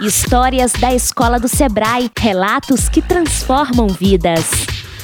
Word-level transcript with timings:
Histórias 0.00 0.72
da 0.72 0.92
Escola 0.92 1.38
do 1.38 1.46
Sebrae, 1.46 2.10
relatos 2.18 2.88
que 2.88 3.00
transformam 3.00 3.86
vidas. 3.86 4.50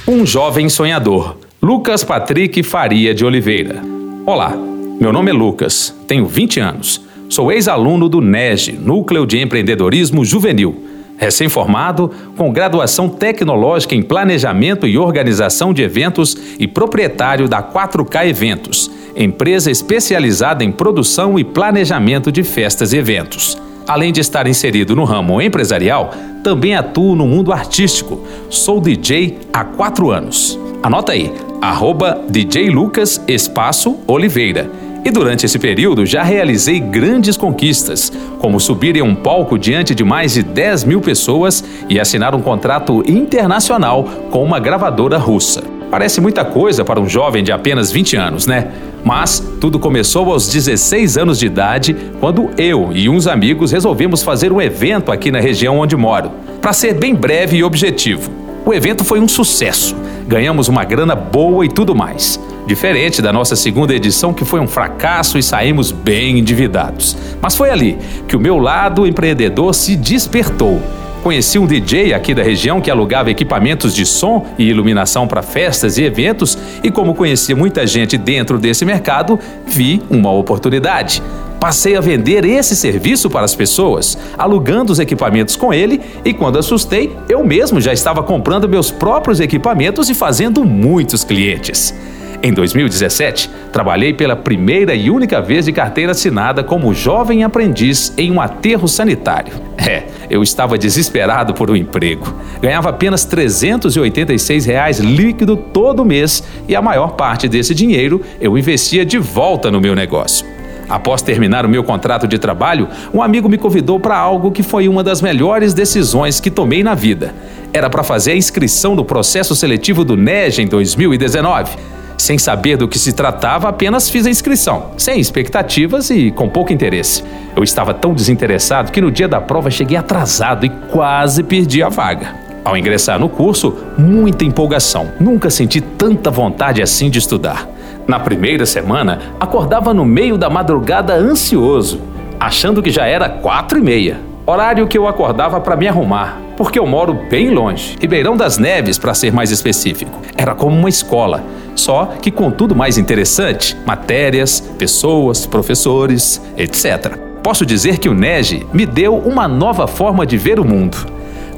Um 0.07 0.27
jovem 0.27 0.69
sonhador, 0.69 1.37
Lucas 1.63 2.03
Patrick 2.03 2.61
Faria 2.65 3.15
de 3.15 3.25
Oliveira. 3.25 3.81
Olá, 4.27 4.53
meu 5.01 5.13
nome 5.13 5.31
é 5.31 5.33
Lucas, 5.33 5.95
tenho 6.09 6.27
20 6.27 6.59
anos. 6.59 7.01
Sou 7.29 7.53
ex-aluno 7.53 8.09
do 8.09 8.21
NEG, 8.21 8.73
Núcleo 8.73 9.25
de 9.27 9.39
Empreendedorismo 9.39 10.25
Juvenil. 10.25 10.85
Recém-formado, 11.17 12.11
com 12.37 12.53
graduação 12.53 13.09
tecnológica 13.09 13.95
em 13.95 14.03
Planejamento 14.03 14.89
e 14.89 14.99
Organização 14.99 15.73
de 15.73 15.83
Eventos 15.83 16.37
e 16.59 16.67
proprietário 16.67 17.49
da 17.49 17.63
4K 17.63 18.27
Eventos, 18.27 18.91
empresa 19.15 19.71
especializada 19.71 20.65
em 20.65 20.73
produção 20.73 21.39
e 21.39 21.45
planejamento 21.45 22.33
de 22.33 22.43
festas 22.43 22.93
e 22.93 22.97
eventos. 22.97 23.57
Além 23.87 24.13
de 24.13 24.21
estar 24.21 24.47
inserido 24.47 24.95
no 24.95 25.05
ramo 25.05 25.41
empresarial, 25.41 26.13
também 26.43 26.75
atuo 26.75 27.15
no 27.15 27.27
mundo 27.27 27.53
artístico. 27.53 28.21
Sou 28.49 28.81
DJ 28.81 29.39
há 29.53 29.65
quatro 29.65 30.11
anos. 30.11 30.59
Anota 30.83 31.13
aí, 31.13 31.33
arroba 31.61 32.23
DJ 32.29 32.71
Lucas 32.71 33.23
Espaço 33.27 33.99
Oliveira. 34.07 34.71
E 35.05 35.11
durante 35.11 35.47
esse 35.47 35.59
período 35.59 36.05
já 36.05 36.23
realizei 36.23 36.79
grandes 36.79 37.37
conquistas, 37.37 38.13
como 38.39 38.61
subir 38.61 38.97
em 38.97 39.03
um 39.03 39.15
palco 39.15 39.59
diante 39.59 39.95
de 39.95 40.05
mais 40.05 40.35
de 40.35 40.43
10 40.43 40.85
mil 40.85 41.01
pessoas 41.01 41.65
e 41.89 41.99
assinar 41.99 42.35
um 42.35 42.43
contrato 42.43 43.03
internacional 43.07 44.05
com 44.31 44.45
uma 44.45 44.59
gravadora 44.59 45.17
russa. 45.17 45.80
Parece 45.91 46.21
muita 46.21 46.45
coisa 46.45 46.85
para 46.85 47.01
um 47.01 47.09
jovem 47.09 47.43
de 47.43 47.51
apenas 47.51 47.91
20 47.91 48.17
anos, 48.17 48.47
né? 48.47 48.69
Mas 49.05 49.43
tudo 49.61 49.79
começou 49.79 50.31
aos 50.33 50.47
16 50.47 51.19
anos 51.19 51.39
de 51.39 51.47
idade, 51.47 51.97
quando 52.21 52.51
eu 52.57 52.91
e 52.93 53.09
uns 53.09 53.27
amigos 53.27 53.73
resolvemos 53.73 54.23
fazer 54.23 54.53
um 54.53 54.61
evento 54.61 55.11
aqui 55.11 55.33
na 55.33 55.41
região 55.41 55.79
onde 55.79 55.97
moro. 55.97 56.31
Para 56.61 56.73
ser 56.73 56.95
bem 56.95 57.13
breve 57.13 57.57
e 57.57 57.65
objetivo, 57.65 58.31
o 58.65 58.73
evento 58.73 59.03
foi 59.03 59.19
um 59.19 59.27
sucesso. 59.27 59.97
Ganhamos 60.29 60.69
uma 60.69 60.85
grana 60.85 61.17
boa 61.17 61.65
e 61.65 61.69
tudo 61.69 61.93
mais. 61.93 62.39
Diferente 62.67 63.21
da 63.21 63.33
nossa 63.33 63.57
segunda 63.57 63.93
edição, 63.93 64.33
que 64.33 64.45
foi 64.45 64.61
um 64.61 64.69
fracasso 64.69 65.39
e 65.39 65.43
saímos 65.43 65.91
bem 65.91 66.39
endividados. 66.39 67.17
Mas 67.43 67.57
foi 67.57 67.69
ali 67.69 67.99
que 68.29 68.37
o 68.37 68.41
meu 68.41 68.59
lado 68.59 69.09
empreendedor 69.09 69.75
se 69.75 69.97
despertou 69.97 70.81
Conheci 71.23 71.59
um 71.59 71.67
DJ 71.67 72.15
aqui 72.15 72.33
da 72.33 72.43
região 72.43 72.81
que 72.81 72.91
alugava 72.91 73.31
equipamentos 73.31 73.95
de 73.95 74.07
som 74.07 74.47
e 74.59 74.65
iluminação 74.65 75.29
para 75.29 75.43
festas 75.43 75.99
e 75.99 76.03
eventos, 76.03 76.57
e 76.83 76.91
como 76.91 77.15
conhecia 77.15 77.55
muita 77.55 77.87
gente 77.87 78.17
dentro 78.17 78.59
desse 78.59 78.87
mercado, 78.87 79.39
vi 79.67 80.01
uma 80.09 80.33
oportunidade. 80.33 81.23
Passei 81.61 81.95
a 81.95 82.01
vender 82.01 82.43
esse 82.47 82.75
serviço 82.75 83.29
para 83.29 83.45
as 83.45 83.55
pessoas, 83.55 84.17
alugando 84.39 84.93
os 84.93 84.99
equipamentos 84.99 85.57
com 85.57 85.75
ele, 85.75 86.01
e 86.25 86.33
quando 86.33 86.59
assustei, 86.59 87.15
eu 87.29 87.45
mesmo 87.45 87.83
já 87.83 87.93
estava 87.93 88.23
comprando 88.23 88.67
meus 88.67 88.91
próprios 88.91 89.41
equipamentos 89.41 90.09
e 90.09 90.15
fazendo 90.15 90.65
muitos 90.65 91.23
clientes. 91.23 91.95
Em 92.43 92.55
2017, 92.55 93.51
trabalhei 93.71 94.15
pela 94.15 94.35
primeira 94.35 94.95
e 94.95 95.11
única 95.11 95.43
vez 95.43 95.67
de 95.67 95.73
carteira 95.73 96.13
assinada 96.13 96.65
como 96.65 96.95
jovem 96.95 97.45
aprendiz 97.45 98.15
em 98.17 98.31
um 98.31 98.41
aterro 98.41 98.89
sanitário. 98.89 99.53
É, 99.77 100.05
eu 100.31 100.43
estava 100.43 100.79
desesperado 100.79 101.53
por 101.53 101.71
um 101.71 101.77
emprego. 101.77 102.35
Ganhava 102.63 102.89
apenas 102.89 103.27
386 103.27 104.65
reais 104.65 105.01
líquido 105.01 105.55
todo 105.55 106.03
mês 106.03 106.43
e 106.67 106.75
a 106.75 106.81
maior 106.81 107.13
parte 107.13 107.47
desse 107.47 107.75
dinheiro 107.75 108.23
eu 108.41 108.57
investia 108.57 109.05
de 109.05 109.19
volta 109.19 109.71
no 109.71 109.79
meu 109.79 109.95
negócio. 109.95 110.47
Após 110.89 111.21
terminar 111.21 111.67
o 111.67 111.69
meu 111.69 111.85
contrato 111.85 112.27
de 112.27 112.39
trabalho, 112.39 112.89
um 113.13 113.23
amigo 113.23 113.51
me 113.51 113.59
convidou 113.59 114.01
para 114.01 114.17
algo 114.17 114.51
que 114.51 114.63
foi 114.63 114.89
uma 114.89 115.05
das 115.05 115.21
melhores 115.21 115.75
decisões 115.75 116.41
que 116.41 116.51
tomei 116.51 116.83
na 116.83 116.95
vida. 116.95 117.35
Era 117.71 117.91
para 117.91 118.03
fazer 118.03 118.33
a 118.33 118.37
inscrição 118.37 118.95
no 118.95 119.05
processo 119.05 119.55
seletivo 119.55 120.05
do 120.05 120.17
NEG 120.17 120.63
em 120.63 120.67
2019. 120.67 122.00
Sem 122.21 122.37
saber 122.37 122.77
do 122.77 122.87
que 122.87 122.99
se 122.99 123.15
tratava, 123.15 123.71
apenas 123.71 124.11
fiz 124.11 124.27
a 124.27 124.31
inscrição, 124.31 124.91
sem 124.99 125.19
expectativas 125.19 126.11
e 126.11 126.31
com 126.31 126.51
pouco 126.51 126.71
interesse. 126.71 127.25
Eu 127.57 127.65
estava 127.65 127.95
tão 127.95 128.13
desinteressado 128.13 128.93
que 128.93 129.01
no 129.01 129.11
dia 129.11 129.27
da 129.27 129.41
prova 129.41 129.71
cheguei 129.71 129.97
atrasado 129.97 130.67
e 130.67 130.69
quase 130.69 131.43
perdi 131.43 131.83
a 131.83 131.89
vaga. 131.89 132.35
Ao 132.63 132.77
ingressar 132.77 133.19
no 133.19 133.31
curso, 133.31 133.75
muita 133.97 134.45
empolgação. 134.45 135.13
Nunca 135.19 135.49
senti 135.49 135.81
tanta 135.81 136.31
vontade 136.31 136.83
assim 136.83 137.09
de 137.09 137.19
estudar. 137.19 137.67
Na 138.07 138.21
primeira 138.21 138.67
semana, 138.67 139.19
acordava 139.41 139.95
no 139.95 140.05
meio 140.05 140.37
da 140.37 140.51
madrugada 140.51 141.15
ansioso, 141.15 142.03
achando 142.39 142.83
que 142.83 142.91
já 142.91 143.07
era 143.07 143.31
quatro 143.31 143.79
e 143.79 143.83
meia. 143.83 144.21
Horário 144.45 144.87
que 144.87 144.99
eu 144.99 145.09
acordava 145.09 145.59
para 145.59 145.75
me 145.75 145.89
arrumar, 145.89 146.39
porque 146.61 146.79
eu 146.79 146.87
moro 146.87 147.15
bem 147.15 147.49
longe, 147.49 147.97
Ribeirão 147.99 148.37
das 148.37 148.59
Neves, 148.59 148.99
para 148.99 149.15
ser 149.15 149.33
mais 149.33 149.51
específico. 149.51 150.21
Era 150.37 150.55
como 150.55 150.77
uma 150.77 150.91
escola, 150.91 151.43
só 151.75 152.05
que 152.21 152.31
com 152.31 152.51
tudo 152.51 152.77
mais 152.77 152.99
interessante: 152.99 153.75
matérias, 153.87 154.61
pessoas, 154.79 155.47
professores, 155.47 156.39
etc. 156.59 157.17
Posso 157.43 157.65
dizer 157.65 157.97
que 157.97 158.11
o 158.11 158.15
NEG 158.15 158.67
me 158.75 158.85
deu 158.85 159.17
uma 159.17 159.49
nova 159.49 159.87
forma 159.87 160.27
de 160.27 160.37
ver 160.37 160.61
o 160.61 160.65
mundo. 160.65 160.99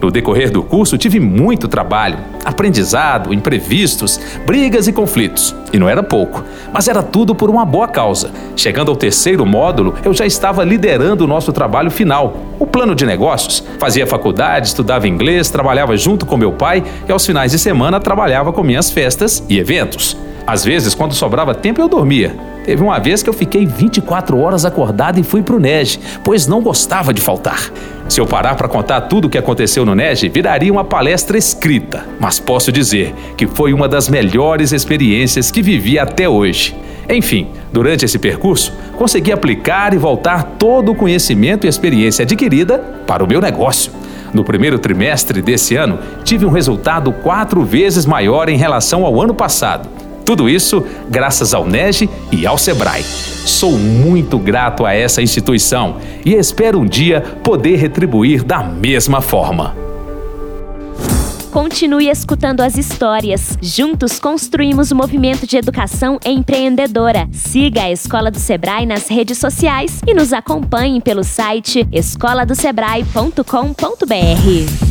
No 0.02 0.10
decorrer 0.10 0.50
do 0.50 0.64
curso, 0.64 0.98
tive 0.98 1.20
muito 1.20 1.68
trabalho, 1.68 2.18
aprendizado, 2.44 3.32
imprevistos, 3.32 4.20
brigas 4.44 4.88
e 4.88 4.92
conflitos. 4.92 5.54
E 5.72 5.78
não 5.78 5.88
era 5.88 6.02
pouco, 6.02 6.42
mas 6.72 6.88
era 6.88 7.04
tudo 7.04 7.36
por 7.36 7.48
uma 7.48 7.64
boa 7.64 7.86
causa. 7.86 8.32
Chegando 8.56 8.90
ao 8.90 8.96
terceiro 8.96 9.46
módulo, 9.46 9.94
eu 10.04 10.12
já 10.12 10.26
estava 10.26 10.64
liderando 10.64 11.22
o 11.22 11.28
nosso 11.28 11.52
trabalho 11.52 11.88
final, 11.88 12.36
o 12.58 12.66
plano 12.66 12.96
de 12.96 13.06
negócios. 13.06 13.62
Fazia 13.78 14.04
faculdade, 14.04 14.66
estudava 14.66 15.06
inglês, 15.06 15.50
trabalhava 15.50 15.96
junto 15.96 16.26
com 16.26 16.36
meu 16.36 16.50
pai 16.50 16.82
e 17.08 17.12
aos 17.12 17.24
finais 17.24 17.52
de 17.52 17.58
semana 17.60 18.00
trabalhava 18.00 18.52
com 18.52 18.64
minhas 18.64 18.90
festas 18.90 19.44
e 19.48 19.56
eventos. 19.56 20.16
Às 20.44 20.64
vezes, 20.64 20.96
quando 20.96 21.14
sobrava 21.14 21.54
tempo, 21.54 21.80
eu 21.80 21.88
dormia. 21.88 22.51
Teve 22.64 22.82
uma 22.82 22.98
vez 22.98 23.22
que 23.22 23.28
eu 23.28 23.34
fiquei 23.34 23.66
24 23.66 24.38
horas 24.38 24.64
acordado 24.64 25.18
e 25.18 25.24
fui 25.24 25.42
pro 25.42 25.58
NEG, 25.58 25.98
pois 26.22 26.46
não 26.46 26.62
gostava 26.62 27.12
de 27.12 27.20
faltar. 27.20 27.72
Se 28.08 28.20
eu 28.20 28.26
parar 28.26 28.54
para 28.54 28.68
contar 28.68 29.02
tudo 29.02 29.26
o 29.26 29.30
que 29.30 29.38
aconteceu 29.38 29.84
no 29.84 29.94
NEG, 29.94 30.28
viraria 30.28 30.72
uma 30.72 30.84
palestra 30.84 31.36
escrita, 31.36 32.06
mas 32.20 32.38
posso 32.38 32.70
dizer 32.70 33.14
que 33.36 33.46
foi 33.46 33.72
uma 33.72 33.88
das 33.88 34.08
melhores 34.08 34.70
experiências 34.70 35.50
que 35.50 35.60
vivi 35.60 35.98
até 35.98 36.28
hoje. 36.28 36.76
Enfim, 37.08 37.48
durante 37.72 38.04
esse 38.04 38.18
percurso, 38.18 38.72
consegui 38.96 39.32
aplicar 39.32 39.92
e 39.92 39.98
voltar 39.98 40.44
todo 40.56 40.92
o 40.92 40.94
conhecimento 40.94 41.66
e 41.66 41.68
experiência 41.68 42.22
adquirida 42.22 42.78
para 43.06 43.24
o 43.24 43.28
meu 43.28 43.40
negócio. 43.40 43.90
No 44.32 44.44
primeiro 44.44 44.78
trimestre 44.78 45.42
desse 45.42 45.74
ano, 45.74 45.98
tive 46.22 46.46
um 46.46 46.50
resultado 46.50 47.12
quatro 47.12 47.64
vezes 47.64 48.06
maior 48.06 48.48
em 48.48 48.56
relação 48.56 49.04
ao 49.04 49.20
ano 49.20 49.34
passado 49.34 50.01
tudo 50.24 50.48
isso 50.48 50.84
graças 51.08 51.54
ao 51.54 51.66
NEG 51.66 52.08
e 52.30 52.46
ao 52.46 52.58
Sebrae. 52.58 53.02
Sou 53.02 53.72
muito 53.72 54.38
grato 54.38 54.86
a 54.86 54.94
essa 54.94 55.20
instituição 55.20 55.96
e 56.24 56.34
espero 56.34 56.78
um 56.78 56.86
dia 56.86 57.20
poder 57.42 57.76
retribuir 57.76 58.44
da 58.44 58.62
mesma 58.62 59.20
forma. 59.20 59.82
Continue 61.52 62.08
escutando 62.08 62.62
as 62.62 62.78
histórias. 62.78 63.58
Juntos 63.60 64.18
construímos 64.18 64.90
o 64.90 64.96
movimento 64.96 65.46
de 65.46 65.58
educação 65.58 66.18
empreendedora. 66.24 67.28
Siga 67.30 67.82
a 67.82 67.92
Escola 67.92 68.30
do 68.30 68.38
Sebrae 68.38 68.86
nas 68.86 69.08
redes 69.08 69.36
sociais 69.36 70.00
e 70.06 70.14
nos 70.14 70.32
acompanhe 70.32 71.02
pelo 71.02 71.22
site 71.22 71.86
escoladosebrae.com.br. 71.92 74.81